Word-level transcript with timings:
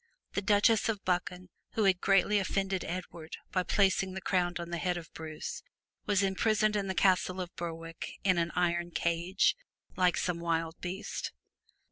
The 0.33 0.41
Countess 0.41 0.89
of 0.89 1.05
Buchan 1.05 1.49
who 1.73 1.83
had 1.83 2.01
greatly 2.01 2.39
offended 2.39 2.83
Edward 2.83 3.37
by 3.51 3.61
placing 3.61 4.15
the 4.15 4.19
crown 4.21 4.55
on 4.57 4.71
the 4.71 4.79
head 4.79 4.97
of 4.97 5.13
Bruce, 5.13 5.61
was 6.07 6.23
imprisoned 6.23 6.75
in 6.75 6.87
the 6.87 6.95
castle 6.95 7.39
of 7.39 7.55
Berwick 7.55 8.09
in 8.23 8.39
an 8.39 8.51
iron 8.55 8.89
cage, 8.89 9.55
like 9.95 10.17
some 10.17 10.39
wild 10.39 10.75
beast. 10.81 11.33